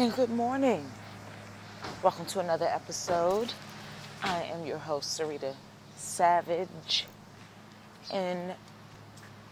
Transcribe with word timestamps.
And 0.00 0.14
good 0.14 0.30
morning. 0.30 0.90
Welcome 2.02 2.24
to 2.24 2.40
another 2.40 2.64
episode. 2.64 3.52
I 4.22 4.44
am 4.44 4.64
your 4.64 4.78
host, 4.78 5.20
Sarita 5.20 5.54
Savage. 5.94 7.04
And 8.10 8.54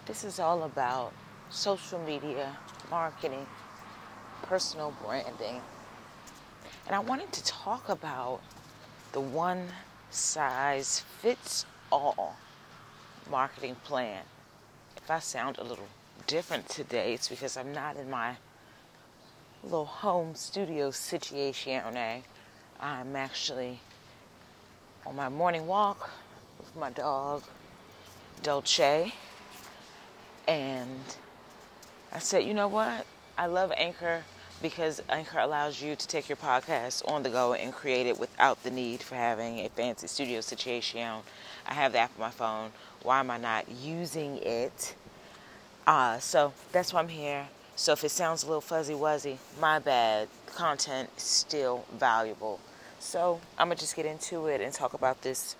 this 0.06 0.24
is 0.24 0.40
all 0.40 0.62
about 0.62 1.12
social 1.50 1.98
media, 1.98 2.56
marketing, 2.90 3.44
personal 4.40 4.94
branding. 5.04 5.60
And 6.86 6.96
I 6.96 7.00
wanted 7.00 7.30
to 7.32 7.44
talk 7.44 7.90
about 7.90 8.40
the 9.12 9.20
one 9.20 9.66
size 10.10 11.00
fits 11.20 11.66
all 11.92 12.36
marketing 13.30 13.76
plan. 13.84 14.22
If 14.96 15.10
I 15.10 15.18
sound 15.18 15.58
a 15.58 15.62
little 15.62 15.88
different 16.26 16.70
today, 16.70 17.12
it's 17.12 17.28
because 17.28 17.58
I'm 17.58 17.74
not 17.74 17.98
in 17.98 18.08
my 18.08 18.36
little 19.62 19.84
home 19.84 20.34
studio 20.34 20.90
situation. 20.90 21.82
I'm 22.80 23.16
actually 23.16 23.80
on 25.06 25.16
my 25.16 25.28
morning 25.28 25.66
walk 25.66 26.10
with 26.58 26.74
my 26.76 26.90
dog, 26.90 27.42
Dolce. 28.42 29.12
And 30.46 31.00
I 32.12 32.18
said, 32.18 32.44
you 32.44 32.54
know 32.54 32.68
what? 32.68 33.06
I 33.36 33.46
love 33.46 33.72
Anchor 33.76 34.22
because 34.62 35.02
Anchor 35.08 35.38
allows 35.38 35.80
you 35.80 35.94
to 35.94 36.08
take 36.08 36.28
your 36.28 36.36
podcast 36.36 37.06
on 37.08 37.22
the 37.22 37.30
go 37.30 37.54
and 37.54 37.72
create 37.72 38.06
it 38.06 38.18
without 38.18 38.62
the 38.62 38.70
need 38.70 39.02
for 39.02 39.14
having 39.14 39.60
a 39.60 39.68
fancy 39.68 40.06
studio 40.06 40.40
situation. 40.40 41.08
I 41.66 41.74
have 41.74 41.92
the 41.92 41.98
app 41.98 42.12
on 42.16 42.20
my 42.20 42.30
phone. 42.30 42.70
Why 43.02 43.20
am 43.20 43.30
I 43.30 43.38
not 43.38 43.68
using 43.70 44.38
it? 44.38 44.94
Uh, 45.86 46.18
so 46.18 46.52
that's 46.72 46.92
why 46.92 47.00
I'm 47.00 47.08
here. 47.08 47.46
So 47.78 47.92
if 47.92 48.02
it 48.02 48.10
sounds 48.10 48.42
a 48.42 48.46
little 48.46 48.60
fuzzy 48.60 48.92
wuzzy, 48.92 49.36
my 49.60 49.78
bad. 49.78 50.26
Content 50.46 51.10
is 51.16 51.22
still 51.22 51.84
valuable. 51.96 52.58
So 52.98 53.40
I'm 53.56 53.68
gonna 53.68 53.76
just 53.76 53.94
get 53.94 54.04
into 54.04 54.48
it 54.48 54.60
and 54.60 54.74
talk 54.74 54.94
about 54.94 55.22
this 55.22 55.54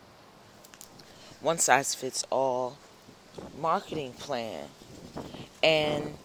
one 1.41 1.59
size 1.59 1.95
fits 1.95 2.25
all 2.29 2.77
marketing 3.57 4.15
plan. 4.15 4.67
And 5.63 6.19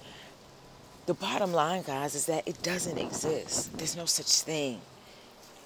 the 1.06 1.14
bottom 1.14 1.54
line, 1.54 1.84
guys, 1.84 2.16
is 2.16 2.26
that 2.26 2.48
it 2.48 2.64
doesn't 2.64 2.98
exist. 2.98 3.78
There's 3.78 3.96
no 3.96 4.06
such 4.06 4.42
thing. 4.42 4.82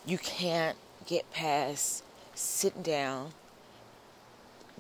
You 0.06 0.18
can't 0.18 0.78
get 1.06 1.32
past 1.32 2.04
sitting 2.36 2.82
down, 2.82 3.32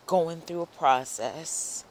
going 0.08 0.42
through 0.42 0.64
a 0.64 0.66
process, 0.66 1.86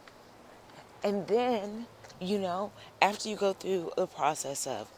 and 1.03 1.27
then, 1.27 1.87
you 2.21 2.39
know, 2.39 2.73
after 3.03 3.29
you 3.29 3.37
go 3.37 3.53
through 3.53 3.93
the 3.97 4.07
process 4.07 4.67
of, 4.67 4.89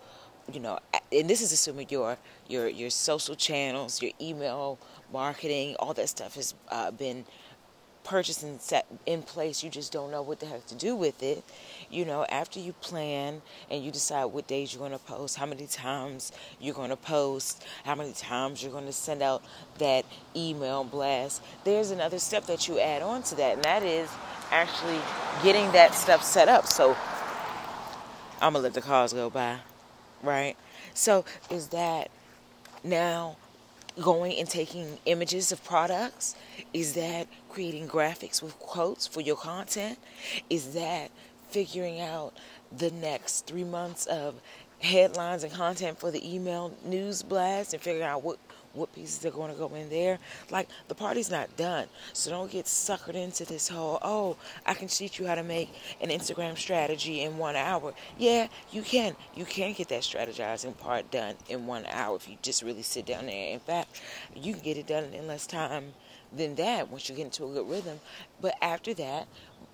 you 0.52 0.60
know, 0.60 0.78
and 1.12 1.28
this 1.28 1.40
is 1.40 1.52
assuming 1.52 1.88
your 1.90 2.16
your 2.48 2.68
your 2.68 2.90
social 2.90 3.34
channels, 3.34 4.00
your 4.00 4.12
email 4.20 4.78
marketing, 5.12 5.76
all 5.78 5.94
that 5.94 6.08
stuff 6.08 6.34
has 6.36 6.54
uh, 6.70 6.90
been 6.90 7.24
purchased 8.08 8.42
and 8.42 8.60
set 8.60 8.86
in 9.04 9.22
place. 9.22 9.62
You 9.62 9.68
just 9.68 9.92
don't 9.92 10.10
know 10.10 10.22
what 10.22 10.40
the 10.40 10.46
heck 10.46 10.66
to 10.68 10.74
do 10.74 10.96
with 10.96 11.22
it. 11.22 11.44
You 11.90 12.06
know, 12.06 12.24
after 12.30 12.58
you 12.58 12.72
plan 12.72 13.42
and 13.70 13.84
you 13.84 13.90
decide 13.90 14.26
what 14.26 14.46
days 14.46 14.72
you're 14.72 14.80
going 14.80 14.98
to 14.98 15.04
post, 15.04 15.36
how 15.36 15.44
many 15.44 15.66
times 15.66 16.32
you're 16.58 16.74
going 16.74 16.88
to 16.88 16.96
post, 16.96 17.64
how 17.84 17.94
many 17.94 18.12
times 18.12 18.62
you're 18.62 18.72
going 18.72 18.86
to 18.86 18.92
send 18.92 19.22
out 19.22 19.42
that 19.76 20.06
email 20.34 20.84
blast, 20.84 21.42
there's 21.64 21.90
another 21.90 22.18
step 22.18 22.46
that 22.46 22.66
you 22.66 22.80
add 22.80 23.02
on 23.02 23.22
to 23.24 23.34
that, 23.34 23.56
and 23.56 23.64
that 23.64 23.82
is 23.82 24.10
actually 24.50 24.98
getting 25.42 25.70
that 25.72 25.94
stuff 25.94 26.22
set 26.22 26.48
up. 26.48 26.66
So 26.66 26.96
I'm 28.40 28.54
gonna 28.54 28.60
let 28.60 28.74
the 28.74 28.80
cars 28.80 29.12
go 29.12 29.28
by, 29.28 29.58
right? 30.22 30.56
So 30.94 31.24
is 31.50 31.68
that 31.68 32.10
now 32.82 33.36
going 34.00 34.38
and 34.38 34.48
taking 34.48 34.98
images 35.06 35.52
of 35.52 35.62
products? 35.64 36.34
Is 36.72 36.94
that 36.94 37.28
creating 37.50 37.88
graphics 37.88 38.42
with 38.42 38.58
quotes 38.58 39.06
for 39.06 39.20
your 39.20 39.36
content? 39.36 39.98
Is 40.50 40.74
that 40.74 41.10
figuring 41.50 42.00
out 42.00 42.32
the 42.76 42.90
next 42.90 43.46
three 43.46 43.64
months 43.64 44.06
of 44.06 44.40
headlines 44.80 45.42
and 45.42 45.52
content 45.52 45.98
for 45.98 46.10
the 46.10 46.34
email 46.34 46.72
news 46.84 47.22
blast 47.22 47.72
and 47.74 47.82
figuring 47.82 48.06
out 48.06 48.22
what 48.22 48.38
what 48.78 48.94
pieces 48.94 49.24
are 49.24 49.30
going 49.30 49.52
to 49.52 49.58
go 49.58 49.74
in 49.74 49.90
there. 49.90 50.18
Like 50.50 50.68
the 50.88 50.94
party's 50.94 51.30
not 51.30 51.56
done, 51.56 51.86
so 52.12 52.30
don't 52.30 52.50
get 52.50 52.66
suckered 52.66 53.14
into 53.14 53.44
this 53.44 53.68
whole 53.68 53.98
oh 54.02 54.36
I 54.64 54.74
can 54.74 54.88
teach 54.88 55.18
you 55.18 55.26
how 55.26 55.34
to 55.34 55.42
make 55.42 55.70
an 56.00 56.10
Instagram 56.10 56.56
strategy 56.56 57.22
in 57.22 57.38
one 57.38 57.56
hour. 57.56 57.94
Yeah, 58.16 58.48
you 58.70 58.82
can. 58.82 59.16
You 59.34 59.44
can 59.44 59.72
get 59.72 59.88
that 59.88 60.02
strategizing 60.02 60.76
part 60.78 61.10
done 61.10 61.34
in 61.48 61.66
one 61.66 61.86
hour 61.86 62.16
if 62.16 62.28
you 62.28 62.36
just 62.42 62.62
really 62.62 62.82
sit 62.82 63.06
down 63.06 63.26
there. 63.26 63.52
In 63.52 63.60
fact, 63.60 64.00
you 64.34 64.54
can 64.54 64.62
get 64.62 64.76
it 64.76 64.86
done 64.86 65.04
in 65.12 65.26
less 65.26 65.46
time 65.46 65.92
than 66.32 66.54
that 66.56 66.90
once 66.90 67.08
you 67.08 67.14
get 67.14 67.24
into 67.24 67.44
a 67.44 67.52
good 67.52 67.68
rhythm. 67.68 68.00
But 68.40 68.54
after 68.60 68.94
that, 68.94 69.26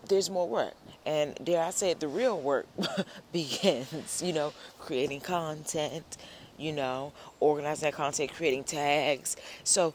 there's 0.09 0.31
more 0.31 0.49
work. 0.49 0.75
And 1.07 1.35
dare 1.43 1.63
I 1.63 1.71
say 1.71 1.91
it, 1.91 2.01
the 2.01 2.09
real 2.09 2.41
work 2.41 2.67
begins, 3.33 4.23
you 4.23 4.33
know, 4.33 4.53
creating 4.79 5.21
content, 5.21 6.17
you 6.59 6.73
know, 6.73 7.13
organizing 7.41 7.87
that 7.91 7.95
content, 7.95 8.33
creating 8.33 8.65
tags. 8.65 9.37
So 9.65 9.95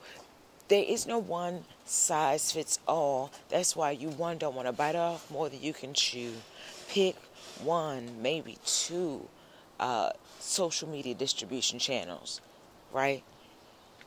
there 0.68 0.84
is 0.84 1.08
no 1.08 1.18
one 1.18 1.66
size 1.86 2.52
fits 2.52 2.80
all. 2.88 3.32
That's 3.50 3.76
why 3.76 3.92
you 3.92 4.10
one 4.10 4.38
don't 4.38 4.56
want 4.56 4.68
to 4.68 4.74
bite 4.74 4.96
off 4.96 5.30
more 5.32 5.50
than 5.50 5.62
you 5.62 5.74
can 5.74 5.94
chew. 5.94 6.34
Pick 6.88 7.16
one, 7.64 8.22
maybe 8.22 8.58
two 8.66 9.28
uh, 9.80 10.12
social 10.40 10.88
media 10.88 11.14
distribution 11.14 11.80
channels, 11.80 12.42
right? 12.94 13.24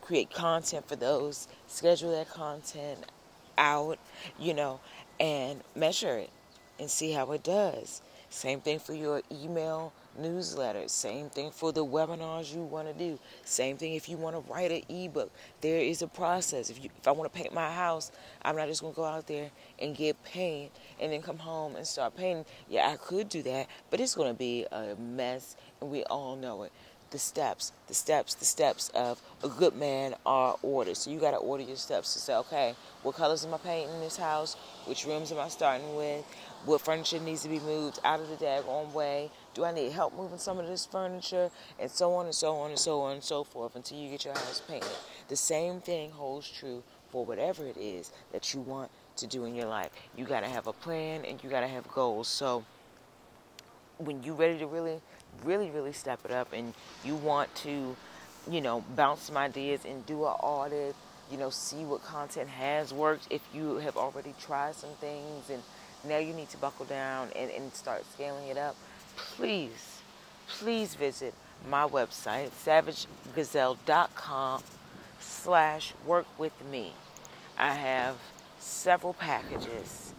Create 0.00 0.32
content 0.32 0.88
for 0.88 0.96
those, 0.96 1.48
schedule 1.66 2.12
that 2.12 2.28
content 2.30 2.98
out, 3.58 3.98
you 4.38 4.54
know, 4.54 4.80
and 5.18 5.62
measure 5.74 6.16
it 6.16 6.30
and 6.78 6.90
see 6.90 7.12
how 7.12 7.32
it 7.32 7.42
does. 7.42 8.02
Same 8.30 8.60
thing 8.60 8.78
for 8.78 8.94
your 8.94 9.22
email 9.30 9.92
newsletters. 10.20 10.90
Same 10.90 11.30
thing 11.30 11.50
for 11.50 11.72
the 11.72 11.84
webinars 11.84 12.54
you 12.54 12.62
want 12.62 12.88
to 12.88 12.94
do. 12.94 13.18
Same 13.44 13.76
thing 13.76 13.94
if 13.94 14.08
you 14.08 14.16
want 14.16 14.36
to 14.36 14.52
write 14.52 14.70
an 14.70 14.82
ebook. 14.88 15.30
There 15.60 15.80
is 15.80 16.02
a 16.02 16.08
process. 16.08 16.70
If 16.70 16.82
you, 16.82 16.90
if 16.98 17.08
I 17.08 17.12
want 17.12 17.32
to 17.32 17.38
paint 17.38 17.52
my 17.54 17.70
house, 17.70 18.12
I'm 18.42 18.56
not 18.56 18.68
just 18.68 18.80
going 18.80 18.92
to 18.92 18.96
go 18.96 19.04
out 19.04 19.26
there 19.26 19.50
and 19.78 19.96
get 19.96 20.22
paint 20.24 20.72
and 21.00 21.12
then 21.12 21.22
come 21.22 21.38
home 21.38 21.76
and 21.76 21.86
start 21.86 22.16
painting. 22.16 22.44
Yeah, 22.68 22.88
I 22.88 22.96
could 22.96 23.28
do 23.28 23.42
that, 23.42 23.68
but 23.90 24.00
it's 24.00 24.14
going 24.14 24.32
to 24.32 24.38
be 24.38 24.66
a 24.70 24.94
mess, 24.96 25.56
and 25.80 25.90
we 25.90 26.04
all 26.04 26.36
know 26.36 26.62
it. 26.62 26.72
The 27.12 27.18
steps, 27.18 27.72
the 27.88 27.94
steps, 27.94 28.34
the 28.34 28.46
steps 28.46 28.88
of 28.94 29.20
a 29.44 29.48
good 29.48 29.76
man 29.76 30.14
are 30.24 30.56
ordered. 30.62 30.96
So 30.96 31.10
you 31.10 31.20
got 31.20 31.32
to 31.32 31.36
order 31.36 31.62
your 31.62 31.76
steps 31.76 32.14
to 32.14 32.18
say, 32.18 32.34
okay, 32.36 32.74
what 33.02 33.16
colors 33.16 33.44
am 33.44 33.52
I 33.52 33.58
painting 33.58 33.94
in 33.94 34.00
this 34.00 34.16
house? 34.16 34.56
Which 34.86 35.04
rooms 35.04 35.30
am 35.30 35.38
I 35.38 35.48
starting 35.48 35.94
with? 35.94 36.24
What 36.64 36.80
furniture 36.80 37.20
needs 37.20 37.42
to 37.42 37.50
be 37.50 37.60
moved 37.60 38.00
out 38.02 38.20
of 38.20 38.30
the 38.30 38.36
daggone 38.36 38.94
way? 38.94 39.30
Do 39.52 39.62
I 39.62 39.72
need 39.74 39.92
help 39.92 40.16
moving 40.16 40.38
some 40.38 40.58
of 40.58 40.66
this 40.66 40.86
furniture? 40.86 41.50
And 41.78 41.90
so 41.90 42.14
on 42.14 42.24
and 42.24 42.34
so 42.34 42.56
on 42.56 42.70
and 42.70 42.78
so 42.78 43.02
on 43.02 43.12
and 43.12 43.22
so 43.22 43.44
forth 43.44 43.76
until 43.76 43.98
you 43.98 44.08
get 44.08 44.24
your 44.24 44.32
house 44.32 44.62
painted. 44.66 44.88
The 45.28 45.36
same 45.36 45.82
thing 45.82 46.12
holds 46.12 46.50
true 46.50 46.82
for 47.10 47.26
whatever 47.26 47.66
it 47.66 47.76
is 47.76 48.10
that 48.32 48.54
you 48.54 48.60
want 48.60 48.90
to 49.16 49.26
do 49.26 49.44
in 49.44 49.54
your 49.54 49.66
life. 49.66 49.90
You 50.16 50.24
got 50.24 50.40
to 50.40 50.48
have 50.48 50.66
a 50.66 50.72
plan 50.72 51.26
and 51.26 51.44
you 51.44 51.50
got 51.50 51.60
to 51.60 51.68
have 51.68 51.86
goals. 51.88 52.26
So 52.26 52.64
when 54.04 54.22
you're 54.22 54.34
ready 54.34 54.58
to 54.58 54.66
really, 54.66 55.00
really, 55.44 55.70
really 55.70 55.92
step 55.92 56.20
it 56.24 56.30
up 56.30 56.52
and 56.52 56.74
you 57.04 57.14
want 57.16 57.54
to, 57.56 57.96
you 58.50 58.60
know, 58.60 58.84
bounce 58.96 59.22
some 59.22 59.36
ideas 59.36 59.84
and 59.84 60.04
do 60.06 60.24
an 60.24 60.34
audit, 60.40 60.94
you 61.30 61.38
know, 61.38 61.50
see 61.50 61.84
what 61.84 62.02
content 62.04 62.48
has 62.48 62.92
worked 62.92 63.26
if 63.30 63.42
you 63.54 63.76
have 63.76 63.96
already 63.96 64.34
tried 64.40 64.74
some 64.74 64.90
things 65.00 65.50
and 65.50 65.62
now 66.04 66.18
you 66.18 66.32
need 66.32 66.48
to 66.50 66.56
buckle 66.58 66.84
down 66.84 67.28
and, 67.36 67.50
and 67.50 67.72
start 67.74 68.04
scaling 68.12 68.48
it 68.48 68.58
up, 68.58 68.76
please, 69.16 70.00
please 70.48 70.94
visit 70.94 71.34
my 71.68 71.86
website, 71.86 72.50
savagegazelle.com 72.64 74.62
slash 75.20 75.94
work 76.06 76.26
with 76.38 76.52
me. 76.70 76.92
I 77.58 77.72
have 77.72 78.16
several 78.58 79.14
packages. 79.14 80.11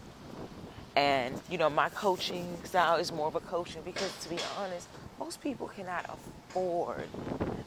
And, 0.95 1.41
you 1.49 1.57
know, 1.57 1.69
my 1.69 1.89
coaching 1.89 2.57
style 2.63 2.97
is 2.97 3.11
more 3.11 3.27
of 3.27 3.35
a 3.35 3.39
coaching 3.39 3.81
because, 3.83 4.15
to 4.23 4.29
be 4.29 4.37
honest, 4.59 4.87
most 5.19 5.41
people 5.41 5.67
cannot 5.67 6.05
afford 6.05 7.07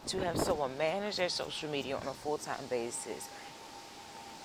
to 0.07 0.19
have 0.21 0.39
someone 0.39 0.79
manage 0.79 1.17
their 1.17 1.29
social 1.29 1.69
media 1.69 1.97
on 1.97 2.07
a 2.07 2.13
full 2.13 2.39
time 2.39 2.65
basis. 2.71 3.29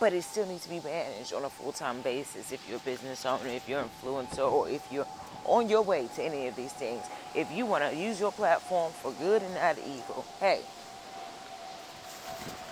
But 0.01 0.13
it 0.13 0.23
still 0.23 0.47
needs 0.47 0.63
to 0.63 0.69
be 0.69 0.79
managed 0.79 1.31
on 1.31 1.45
a 1.45 1.49
full-time 1.49 2.01
basis 2.01 2.51
if 2.51 2.67
you're 2.67 2.77
a 2.77 2.79
business 2.79 3.23
owner 3.23 3.47
if 3.49 3.69
you're 3.69 3.81
an 3.81 3.89
influencer 4.01 4.51
or 4.51 4.67
if 4.67 4.81
you're 4.91 5.05
on 5.45 5.69
your 5.69 5.83
way 5.83 6.09
to 6.15 6.23
any 6.23 6.47
of 6.47 6.55
these 6.55 6.73
things. 6.73 7.03
If 7.35 7.51
you 7.51 7.67
want 7.67 7.83
to 7.83 7.95
use 7.95 8.19
your 8.19 8.31
platform 8.31 8.91
for 8.93 9.11
good 9.11 9.43
and 9.43 9.53
not 9.53 9.77
evil 9.77 10.25
hey. 10.39 10.61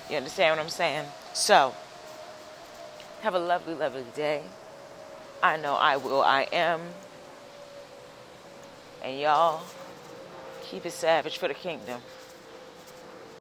You 0.09 0.17
understand 0.17 0.57
what 0.57 0.63
i'm 0.63 0.71
saying? 0.71 1.05
So 1.33 1.75
have 3.21 3.35
a 3.35 3.39
lovely 3.39 3.75
lovely 3.75 4.05
day 4.15 4.41
i 5.41 5.57
know 5.57 5.75
i 5.75 5.97
will. 5.97 6.21
I 6.21 6.43
am. 6.51 6.81
And 9.01 9.19
y'all 9.19 9.61
keep 10.63 10.85
it 10.85 10.91
savage 10.91 11.37
for 11.37 11.47
the 11.47 11.53
kingdom 11.53 12.01